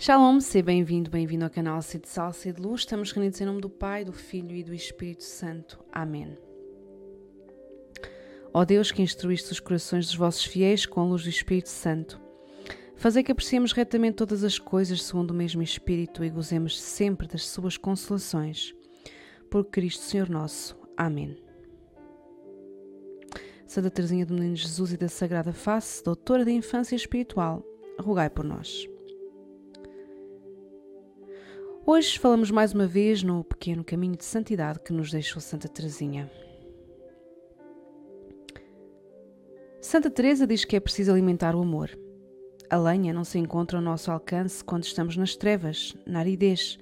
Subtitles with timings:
[0.00, 2.82] Shalom, seja bem-vindo, bem-vindo ao canal Cid de Sal, Cid de Luz.
[2.82, 5.84] Estamos reunidos em nome do Pai, do Filho e do Espírito Santo.
[5.90, 6.38] Amém.
[8.54, 12.20] Ó Deus que instruíste os corações dos vossos fiéis com a luz do Espírito Santo,
[12.94, 17.48] fazei que apreciemos retamente todas as coisas segundo o mesmo Espírito e gozemos sempre das
[17.48, 18.72] suas consolações.
[19.50, 20.76] Por Cristo Senhor nosso.
[20.96, 21.36] Amém.
[23.66, 27.64] Santa Teresinha do Menino Jesus e da Sagrada Face, doutora da Infância Espiritual,
[27.98, 28.88] rogai por nós.
[31.90, 36.30] Hoje falamos mais uma vez no pequeno caminho de santidade que nos deixou Santa Teresinha.
[39.80, 41.98] Santa Teresa diz que é preciso alimentar o amor.
[42.68, 46.78] A lenha não se encontra ao nosso alcance quando estamos nas trevas, na aridez,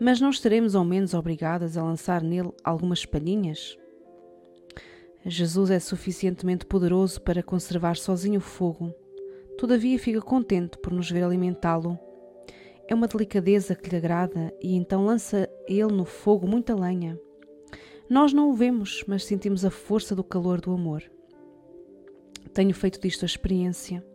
[0.00, 3.76] mas não estaremos ao menos obrigadas a lançar nele algumas palhinhas?
[5.26, 8.94] Jesus é suficientemente poderoso para conservar sozinho o fogo,
[9.58, 11.98] todavia fica contente por nos ver alimentá-lo
[12.88, 17.18] é uma delicadeza que lhe agrada e então lança ele no fogo muita lenha.
[18.08, 21.02] Nós não o vemos, mas sentimos a força do calor do amor.
[22.54, 24.06] Tenho feito disto a experiência.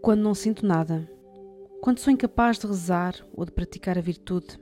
[0.00, 1.08] Quando não sinto nada,
[1.82, 4.58] quando sou incapaz de rezar ou de praticar a virtude,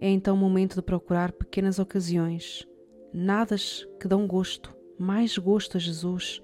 [0.00, 2.66] é então o momento de procurar pequenas ocasiões,
[3.14, 6.42] nadas que dão gosto, mais gosto a Jesus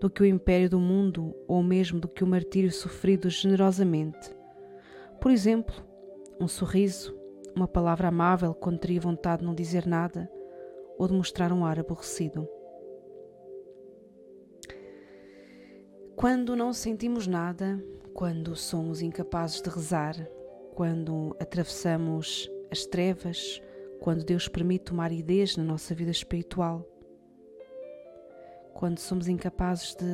[0.00, 4.30] do que o império do mundo ou mesmo do que o martírio sofrido generosamente
[5.22, 5.72] por exemplo,
[6.40, 7.16] um sorriso,
[7.54, 10.28] uma palavra amável quando teria vontade de não dizer nada
[10.98, 12.48] ou de mostrar um ar aborrecido.
[16.16, 17.80] Quando não sentimos nada,
[18.12, 20.16] quando somos incapazes de rezar,
[20.74, 23.62] quando atravessamos as trevas,
[24.00, 26.84] quando Deus permite uma aridez na nossa vida espiritual,
[28.74, 30.04] quando somos incapazes de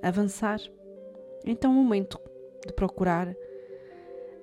[0.00, 0.60] avançar,
[1.44, 2.20] então é o momento
[2.64, 3.34] de procurar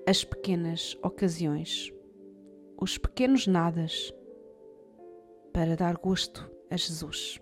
[0.07, 1.91] as pequenas ocasiões,
[2.79, 4.13] os pequenos nadas,
[5.51, 7.41] para dar gosto a Jesus.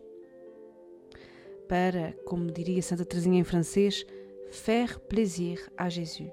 [1.68, 4.06] Para, como diria Santa Teresinha em francês,
[4.50, 6.32] faire plaisir à Jésus.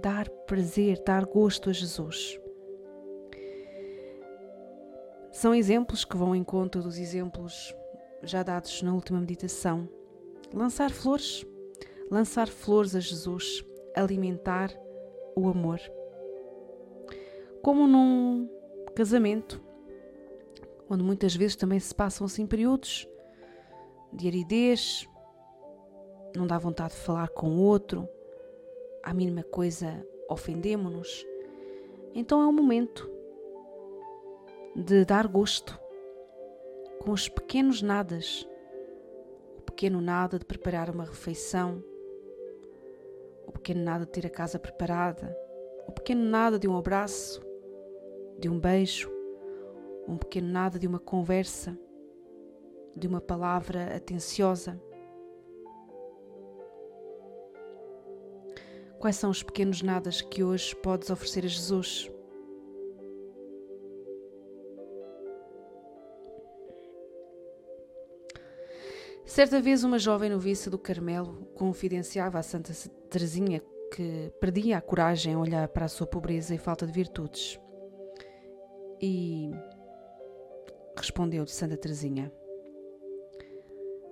[0.00, 2.40] Dar prazer, dar gosto a Jesus.
[5.30, 7.74] São exemplos que vão em conta dos exemplos
[8.22, 9.86] já dados na última meditação.
[10.54, 11.44] Lançar flores,
[12.10, 13.62] lançar flores a Jesus,
[13.94, 14.70] alimentar
[15.36, 15.80] o amor.
[17.62, 18.48] Como num
[18.94, 19.60] casamento,
[20.88, 23.08] onde muitas vezes também se passam assim períodos
[24.12, 25.08] de aridez,
[26.36, 28.08] não dá vontade de falar com o outro,
[29.02, 31.26] a mínima coisa ofendemos-nos.
[32.14, 33.10] Então é o momento
[34.74, 35.78] de dar gosto
[37.00, 38.46] com os pequenos nadas.
[39.58, 41.82] O pequeno nada de preparar uma refeição,
[43.60, 45.36] pequeno nada de ter a casa preparada,
[45.86, 47.42] o pequeno nada de um abraço,
[48.38, 49.10] de um beijo,
[50.08, 51.78] um pequeno nada de uma conversa,
[52.96, 54.80] de uma palavra atenciosa.
[58.98, 62.10] Quais são os pequenos nadas que hoje podes oferecer a Jesus?
[69.30, 72.72] Certa vez, uma jovem noviça do Carmelo confidenciava a Santa
[73.08, 73.62] Teresinha
[73.94, 77.56] que perdia a coragem a olhar para a sua pobreza e falta de virtudes.
[79.00, 79.52] E
[80.98, 82.32] respondeu-lhe Santa Teresinha: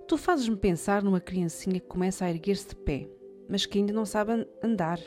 [0.07, 3.11] Tu fazes-me pensar numa criancinha que começa a erguer-se de pé,
[3.49, 5.01] mas que ainda não sabe andar.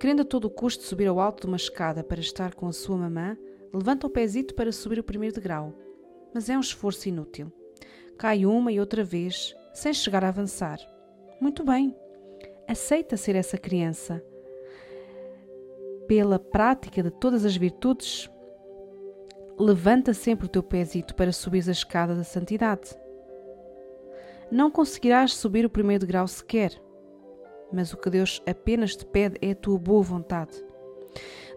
[0.00, 2.96] Querendo a todo custo subir ao alto de uma escada para estar com a sua
[2.96, 3.38] mamã,
[3.72, 5.72] levanta o pezito para subir o primeiro degrau,
[6.34, 7.52] mas é um esforço inútil
[8.18, 10.78] cai uma e outra vez, sem chegar a avançar.
[11.40, 11.96] Muito bem,
[12.68, 14.22] aceita ser essa criança.
[16.06, 18.30] Pela prática de todas as virtudes,
[19.58, 22.96] levanta sempre o teu pezito para subir a escada da santidade.
[24.50, 26.72] Não conseguirás subir o primeiro degrau sequer,
[27.72, 30.52] mas o que Deus apenas te pede é a tua boa vontade.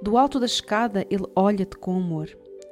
[0.02, 2.30] Do alto da escada, Ele olha-te com amor.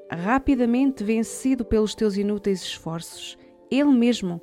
[0.10, 3.38] Rapidamente vencido pelos teus inúteis esforços,
[3.80, 4.42] ele mesmo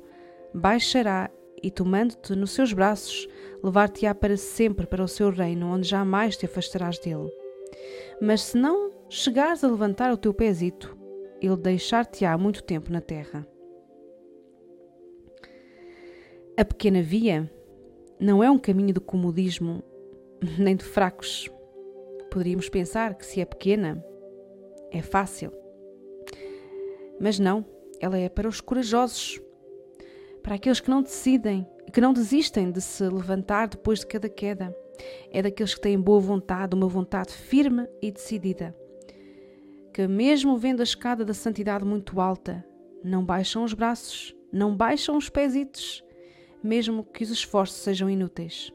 [0.53, 1.29] baixará
[1.61, 3.27] e, tomando-te nos seus braços,
[3.63, 7.31] levar-te-á para sempre para o seu reino, onde jamais te afastarás dele.
[8.21, 10.97] Mas se não chegares a levantar o teu pezito,
[11.41, 13.47] ele deixar-te-á muito tempo na terra.
[16.57, 17.51] A pequena via
[18.19, 19.83] não é um caminho de comodismo
[20.57, 21.49] nem de fracos.
[22.29, 24.03] Poderíamos pensar que se é pequena,
[24.91, 25.51] é fácil.
[27.19, 27.65] Mas não
[28.01, 29.39] ela é para os corajosos,
[30.41, 34.75] para aqueles que não decidem, que não desistem de se levantar depois de cada queda,
[35.31, 38.75] É daqueles que têm boa vontade, uma vontade firme e decidida.
[39.93, 42.63] Que, mesmo vendo a escada da santidade muito alta,
[43.03, 46.03] não baixam os braços, não baixam os pezitos,
[46.63, 48.71] mesmo que os esforços sejam inúteis.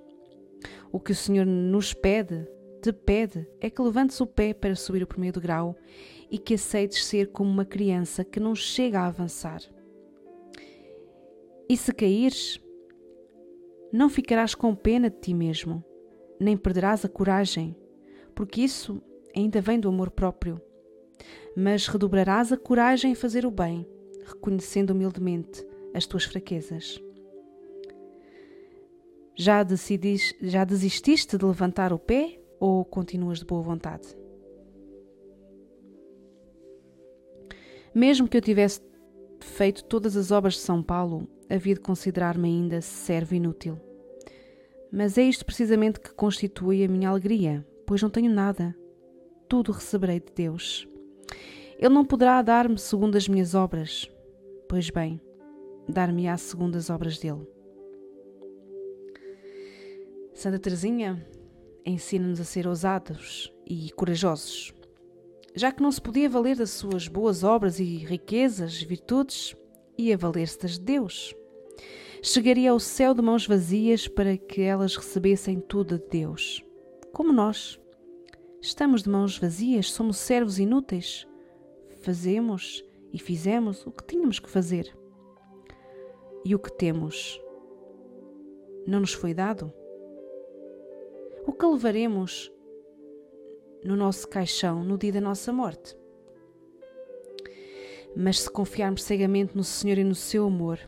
[0.91, 2.47] O que o Senhor nos pede,
[2.93, 5.77] te pede, é que levantes o pé para subir o primeiro grau
[6.31, 9.61] e que aceites ser como uma criança que não chega a avançar.
[11.69, 12.61] E se caíres,
[13.93, 15.85] não ficarás com pena de ti mesmo,
[16.39, 17.77] nem perderás a coragem,
[18.35, 19.03] porque isso
[19.35, 20.61] ainda vem do amor próprio.
[21.57, 23.85] Mas redobrarás a coragem em fazer o bem,
[24.25, 27.03] reconhecendo humildemente as tuas fraquezas.
[29.35, 34.17] Já, decidis, já desististe de levantar o pé ou continuas de boa vontade?
[37.95, 38.81] Mesmo que eu tivesse
[39.41, 43.81] feito todas as obras de São Paulo, havia de considerar-me ainda servo inútil.
[44.93, 48.77] Mas é isto precisamente que constitui a minha alegria, pois não tenho nada.
[49.49, 50.89] Tudo receberei de Deus.
[51.79, 54.11] Ele não poderá dar-me segundo as minhas obras.
[54.69, 55.21] Pois bem,
[55.89, 57.47] dar-me-á segundo as obras dele.
[60.35, 61.27] Santa Teresinha
[61.87, 64.75] ensina-nos a ser ousados e corajosos.
[65.55, 69.57] Já que não se podia valer das suas boas obras e riquezas, virtudes,
[69.97, 71.35] ia valer-se das de Deus.
[72.23, 76.63] Chegaria ao céu de mãos vazias para que elas recebessem tudo de Deus.
[77.13, 77.81] Como nós.
[78.61, 81.27] Estamos de mãos vazias, somos servos inúteis.
[82.01, 84.95] Fazemos e fizemos o que tínhamos que fazer.
[86.45, 87.41] E o que temos
[88.87, 89.73] não nos foi dado?
[91.47, 92.53] O que levaremos
[93.85, 95.97] no nosso caixão no dia da nossa morte.
[98.17, 100.79] Mas se confiarmos cegamente no Senhor e no seu amor,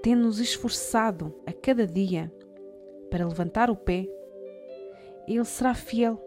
[0.00, 2.32] tendo-nos esforçado a cada dia
[3.10, 4.08] para levantar o pé,
[5.26, 6.22] Ele será fiel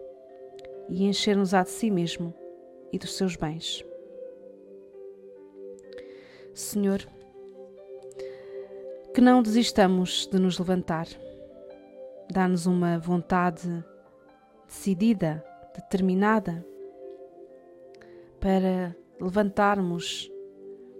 [0.90, 2.34] e encher-nos-á de si mesmo
[2.92, 3.82] e dos seus bens.
[6.52, 7.00] Senhor,
[9.14, 11.06] que não desistamos de nos levantar
[12.30, 13.84] dá-nos uma vontade
[14.66, 15.44] decidida,
[15.74, 16.64] determinada,
[18.40, 20.30] para levantarmos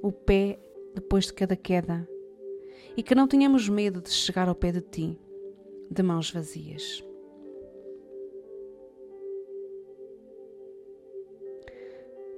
[0.03, 0.59] o pé
[0.95, 2.09] depois de cada queda
[2.97, 5.19] e que não tenhamos medo de chegar ao pé de Ti
[5.91, 7.05] de mãos vazias.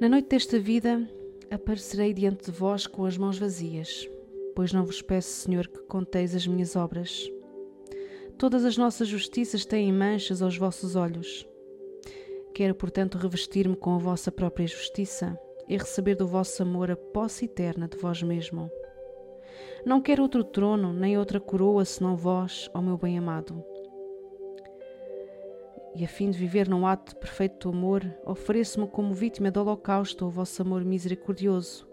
[0.01, 1.09] Na noite desta vida
[1.51, 4.09] aparecerei diante de vós com as mãos vazias,
[4.55, 7.31] pois não vos peço, Senhor, que conteis as minhas obras
[8.39, 11.49] Todas as nossas justiças têm manchas aos vossos olhos.
[12.53, 17.47] Quero, portanto, revestir-me com a vossa própria justiça e receber do vosso amor a posse
[17.47, 18.71] eterna de vós mesmo.
[19.87, 23.65] Não quero outro trono, nem outra coroa, senão vós, ó meu bem-amado.
[25.95, 30.27] E a fim de viver num ato de perfeito amor, ofereço-me como vítima do holocausto
[30.27, 31.89] ao vosso amor misericordioso,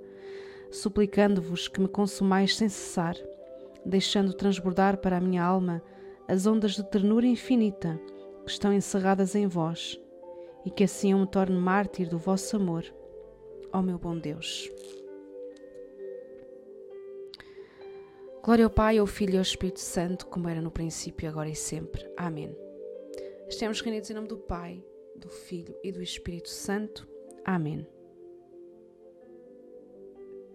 [0.70, 3.16] suplicando-vos que me consumais sem cessar,
[3.86, 5.82] deixando transbordar para a minha alma
[6.28, 8.00] as ondas de ternura infinita
[8.46, 10.00] que estão encerradas em vós,
[10.66, 12.86] e que assim eu me torne mártir do vosso amor,
[13.72, 14.70] ó meu bom Deus.
[18.44, 21.56] Glória ao Pai, ao Filho e ao Espírito Santo, como era no princípio, agora e
[21.56, 22.06] sempre.
[22.18, 22.54] Amém.
[23.48, 24.84] Estamos reunidos em nome do Pai,
[25.16, 27.08] do Filho e do Espírito Santo.
[27.46, 27.88] Amém.